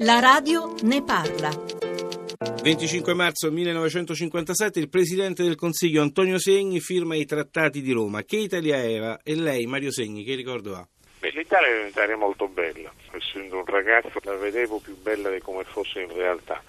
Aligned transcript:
La 0.00 0.18
radio 0.18 0.74
ne 0.82 1.04
parla. 1.04 1.50
25 2.62 3.14
marzo 3.14 3.52
1957 3.52 4.80
il 4.80 4.88
Presidente 4.88 5.44
del 5.44 5.54
Consiglio 5.54 6.02
Antonio 6.02 6.36
Segni 6.38 6.80
firma 6.80 7.14
i 7.14 7.24
trattati 7.24 7.80
di 7.80 7.92
Roma. 7.92 8.22
Che 8.22 8.36
Italia 8.36 8.76
era? 8.76 9.20
E 9.22 9.36
lei, 9.36 9.66
Mario 9.66 9.92
Segni, 9.92 10.24
che 10.24 10.34
ricordo 10.34 10.74
ha? 10.74 10.84
Beh, 11.20 11.30
L'Italia 11.30 11.68
è 11.68 11.82
un'Italia 11.82 12.16
molto 12.16 12.48
bella, 12.48 12.92
essendo 13.12 13.58
un 13.58 13.66
ragazzo 13.66 14.18
la 14.24 14.34
vedevo 14.34 14.80
più 14.80 14.96
bella 15.00 15.30
di 15.30 15.38
come 15.38 15.62
fosse 15.62 16.00
in 16.00 16.12
realtà, 16.12 16.60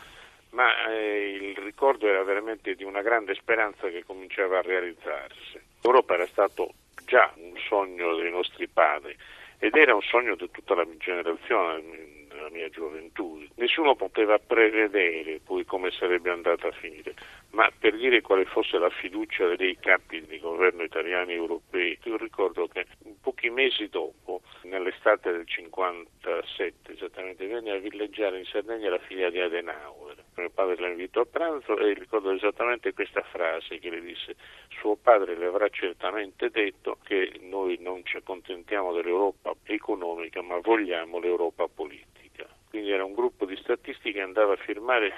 ma 0.52 0.88
eh, 0.88 1.34
il 1.34 1.58
ricordo 1.64 2.08
era 2.08 2.24
veramente 2.24 2.76
di 2.76 2.84
una 2.84 3.02
grande 3.02 3.34
speranza 3.34 3.90
che 3.90 4.04
cominciava 4.06 4.60
a 4.60 4.62
realizzarsi. 4.62 5.60
L'Europa 5.82 6.14
era 6.14 6.28
stato 6.28 6.74
già 7.06 7.34
un 7.38 7.54
sogno 7.68 8.16
dei 8.18 8.30
nostri 8.30 8.68
padri 8.68 9.18
ed 9.58 9.76
era 9.76 9.96
un 9.96 10.02
sogno 10.02 10.36
di 10.36 10.48
tutta 10.52 10.76
la 10.76 10.86
mia 10.86 10.98
generazione, 11.00 11.82
nella 12.46 12.50
mia 12.50 12.70
gioventù. 12.70 13.44
Nessuno 13.56 13.96
poteva 13.96 14.38
prevedere 14.40 15.40
poi 15.44 15.66
come 15.66 15.92
sarebbe 15.92 16.30
andata 16.30 16.68
a 16.68 16.72
finire, 16.72 17.14
ma 17.52 17.70
per 17.78 17.96
dire 17.96 18.22
quale 18.22 18.46
fosse 18.46 18.78
la 18.78 18.90
fiducia 18.90 19.56
dei 19.56 19.78
capi 19.80 20.26
di 20.26 20.40
governo 20.40 20.84
italiani 20.84 21.34
e 21.34 21.36
europei, 21.36 21.98
io 22.04 22.18
ricordo 22.18 22.68
che 22.68 22.86
pochi 23.22 23.50
mesi 23.50 23.88
dopo, 23.88 24.42
nell'estate 24.64 25.32
del 25.32 25.48
57 25.48 26.94
esattamente, 26.94 27.48
venne 27.48 27.72
a 27.72 27.78
villeggiare 27.78 28.38
in 28.38 28.46
Sardegna 28.46 28.90
la 28.90 29.00
figlia 29.00 29.30
di 29.30 29.40
Adenauer. 29.40 30.24
Mio 30.36 30.50
padre 30.50 30.76
la 30.80 30.90
invitò 30.90 31.22
a 31.22 31.26
pranzo 31.26 31.78
e 31.78 31.94
ricordo 31.94 32.32
esattamente 32.32 32.94
questa 32.94 33.22
frase 33.22 33.80
che 33.80 33.90
le 33.90 34.02
disse: 34.02 34.36
Suo 34.80 34.98
padre 34.98 35.38
le 35.38 35.46
avrà 35.46 35.70
certamente 35.70 36.50
detto 36.50 36.98
che 37.04 37.40
noi 37.42 37.78
non 37.80 38.04
ci 38.04 38.18
accontentiamo 38.18 38.92
dell'Europa 38.92 39.56
economica, 39.64 40.42
ma 40.42 40.60
vogliamo 40.60 41.20
l'Europa 41.20 41.68
politica. 41.68 42.14
Quindi 42.76 42.92
era 42.92 43.06
un 43.06 43.14
gruppo 43.14 43.46
di 43.46 43.56
statisti 43.56 44.12
che 44.12 44.15
andava 44.26 44.54
a 44.54 44.58
firmare 44.58 45.14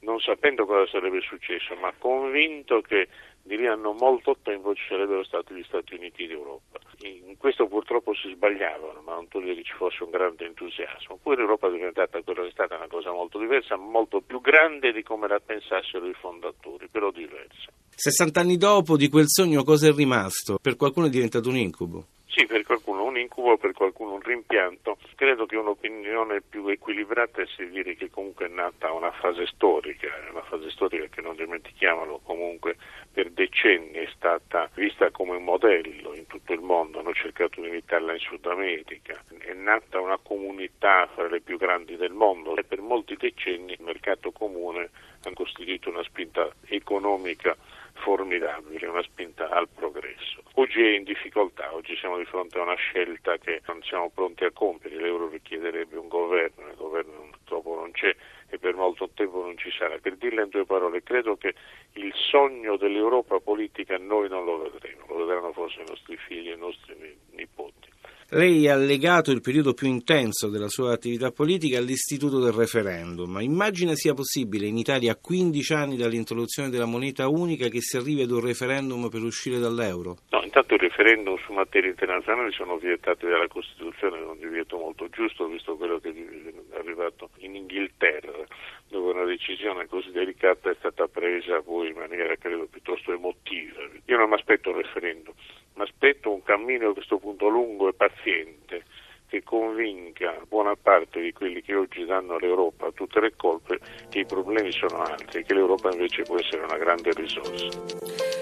non 0.00 0.20
sapendo 0.20 0.66
cosa 0.66 0.86
sarebbe 0.90 1.20
successo, 1.20 1.74
ma 1.74 1.92
convinto 1.98 2.80
che 2.80 3.08
di 3.42 3.56
lì 3.56 3.66
a 3.66 3.74
non 3.74 3.96
molto 3.96 4.36
tempo 4.42 4.74
ci 4.74 4.84
sarebbero 4.88 5.24
stati 5.24 5.54
gli 5.54 5.64
Stati 5.64 5.94
Uniti 5.94 6.26
d'Europa. 6.26 6.78
In 7.02 7.36
questo 7.38 7.66
purtroppo 7.66 8.14
si 8.14 8.30
sbagliavano, 8.34 9.00
ma 9.00 9.14
non 9.14 9.28
toglie 9.28 9.54
che 9.54 9.62
ci 9.62 9.72
fosse 9.72 10.02
un 10.02 10.10
grande 10.10 10.44
entusiasmo. 10.44 11.18
Poi 11.22 11.36
l'Europa 11.36 11.68
è 11.68 11.72
diventata 11.72 12.20
quella 12.22 12.42
che 12.42 12.48
è 12.48 12.52
stata 12.52 12.76
una 12.76 12.88
cosa 12.88 13.10
molto 13.10 13.38
diversa, 13.38 13.76
molto 13.76 14.20
più 14.20 14.40
grande 14.40 14.92
di 14.92 15.02
come 15.02 15.28
la 15.28 15.40
pensassero 15.40 16.06
i 16.06 16.14
fondatori, 16.14 16.88
però 16.88 17.10
diversa. 17.10 17.72
60 17.94 18.40
anni 18.40 18.56
dopo 18.56 18.96
di 18.96 19.08
quel 19.08 19.26
sogno 19.26 19.64
cosa 19.64 19.88
è 19.88 19.92
rimasto? 19.92 20.58
Per 20.60 20.76
qualcuno 20.76 21.06
è 21.06 21.10
diventato 21.10 21.48
un 21.48 21.56
incubo. 21.56 22.06
Sì, 22.38 22.46
per 22.46 22.62
qualcuno 22.62 23.02
un 23.02 23.18
incubo, 23.18 23.56
per 23.56 23.72
qualcuno 23.72 24.12
un 24.12 24.20
rimpianto. 24.20 24.96
Credo 25.16 25.44
che 25.44 25.56
un'opinione 25.56 26.40
più 26.40 26.68
equilibrata 26.68 27.44
sia 27.46 27.66
dire 27.66 27.96
che 27.96 28.10
comunque 28.10 28.46
è 28.46 28.48
nata 28.48 28.92
una 28.92 29.10
fase 29.10 29.44
storica, 29.44 30.06
una 30.30 30.44
fase 30.44 30.70
storica 30.70 31.06
che 31.06 31.20
non 31.20 31.34
dimentichiamolo 31.34 32.20
comunque 32.22 32.76
per 33.10 33.32
decenni 33.32 33.94
è 33.94 34.08
stata 34.14 34.70
vista 34.74 35.10
come 35.10 35.34
un 35.34 35.42
modello 35.42 36.14
in 36.14 36.28
tutto 36.28 36.52
il 36.52 36.60
mondo, 36.60 37.00
hanno 37.00 37.12
cercato 37.12 37.60
di 37.60 37.66
imitarla 37.66 38.12
in 38.12 38.20
Sud 38.20 38.46
America, 38.46 39.20
è 39.38 39.52
nata 39.54 39.98
una 39.98 40.18
comunità 40.22 41.08
fra 41.12 41.26
le 41.26 41.40
più 41.40 41.58
grandi 41.58 41.96
del 41.96 42.12
mondo 42.12 42.56
e 42.56 42.62
per 42.62 42.80
molti 42.80 43.16
decenni 43.16 43.72
il 43.72 43.82
mercato 43.82 44.30
comune 44.30 44.90
ha 45.24 45.32
costituito 45.34 45.90
una 45.90 46.04
spinta 46.04 46.48
economica 46.66 47.56
formidabile, 47.94 48.86
una 48.86 49.02
spinta 49.02 49.48
al 49.48 49.66
progresso. 49.74 50.47
Oggi 50.58 50.82
è 50.82 50.96
in 50.96 51.04
difficoltà, 51.04 51.72
oggi 51.72 51.96
siamo 51.96 52.18
di 52.18 52.24
fronte 52.24 52.58
a 52.58 52.62
una 52.62 52.74
scelta 52.74 53.38
che 53.38 53.62
non 53.68 53.80
siamo 53.84 54.10
pronti 54.10 54.42
a 54.42 54.50
compiere, 54.50 54.96
l'euro 54.96 55.28
richiederebbe 55.28 55.96
un 55.96 56.08
governo, 56.08 56.66
il 56.66 56.74
governo 56.74 57.28
purtroppo 57.30 57.76
non 57.76 57.92
c'è 57.92 58.12
e 58.48 58.58
per 58.58 58.74
molto 58.74 59.08
tempo 59.14 59.40
non 59.40 59.56
ci 59.56 59.70
sarà. 59.70 59.98
Per 59.98 60.16
dirle 60.16 60.42
in 60.42 60.48
due 60.48 60.66
parole, 60.66 61.04
credo 61.04 61.36
che 61.36 61.54
il 61.92 62.12
sogno 62.12 62.76
dell'Europa 62.76 63.38
politica 63.38 63.98
noi 63.98 64.28
non 64.28 64.44
lo 64.44 64.68
vedremo, 64.68 65.04
lo 65.06 65.24
vedranno 65.24 65.52
forse 65.52 65.80
i 65.80 65.84
nostri 65.86 66.16
figli 66.16 66.50
e 66.50 66.54
i 66.54 66.58
nostri 66.58 67.16
nipoti. 67.30 67.77
Lei 68.32 68.68
ha 68.68 68.76
legato 68.76 69.30
il 69.30 69.40
periodo 69.40 69.72
più 69.72 69.88
intenso 69.88 70.50
della 70.50 70.68
sua 70.68 70.92
attività 70.92 71.30
politica 71.30 71.78
all'istituto 71.78 72.38
del 72.40 72.52
referendum. 72.52 73.38
Immagina 73.40 73.94
sia 73.94 74.12
possibile 74.12 74.66
in 74.66 74.76
Italia 74.76 75.12
a 75.12 75.16
15 75.18 75.72
anni 75.72 75.96
dall'introduzione 75.96 76.68
della 76.68 76.84
moneta 76.84 77.26
unica 77.26 77.68
che 77.68 77.80
si 77.80 77.96
arrivi 77.96 78.20
ad 78.20 78.30
un 78.30 78.44
referendum 78.44 79.08
per 79.08 79.22
uscire 79.22 79.58
dall'euro? 79.58 80.18
No, 80.28 80.42
intanto 80.42 80.74
i 80.74 80.76
referendum 80.76 81.38
su 81.38 81.54
materie 81.54 81.88
internazionali 81.88 82.52
sono 82.52 82.76
vietati 82.76 83.24
dalla 83.24 83.48
Costituzione, 83.48 84.18
è 84.18 84.24
un 84.24 84.38
divieto 84.38 84.76
molto 84.76 85.08
giusto, 85.08 85.46
visto 85.46 85.78
quello 85.78 85.98
che 85.98 86.10
è 86.10 86.78
arrivato 86.78 87.30
in 87.38 87.54
Inghilterra, 87.54 88.44
dove 88.88 89.10
una 89.10 89.24
decisione 89.24 89.86
così 89.86 90.10
delicata 90.10 90.68
è 90.68 90.74
stata 90.78 91.08
presa 91.08 91.62
poi 91.62 91.88
in 91.88 91.96
maniera 91.96 92.36
credo 92.36 92.66
piuttosto 92.70 93.10
emotiva. 93.10 93.88
Io 94.04 94.18
non 94.18 94.28
mi 94.28 94.34
aspetto 94.34 94.68
un 94.68 94.76
referendum, 94.76 95.32
mi 95.78 95.84
aspetto 95.84 96.32
un 96.32 96.42
cammino 96.42 96.90
a 96.90 96.92
questo 96.92 97.18
punto 97.18 97.46
lungo 97.46 97.88
e 97.88 97.94
paziente 97.94 98.82
che 99.28 99.44
convinca 99.44 100.34
buona 100.48 100.74
parte 100.74 101.20
di 101.20 101.32
quelli 101.32 101.62
che 101.62 101.74
oggi 101.74 102.04
danno 102.04 102.34
all'Europa 102.34 102.90
tutte 102.90 103.20
le 103.20 103.34
colpe 103.36 103.78
che 104.08 104.20
i 104.20 104.26
problemi 104.26 104.72
sono 104.72 105.02
altri 105.02 105.40
e 105.40 105.44
che 105.44 105.54
l'Europa 105.54 105.90
invece 105.92 106.22
può 106.22 106.36
essere 106.36 106.64
una 106.64 106.78
grande 106.78 107.12
risorsa. 107.12 108.37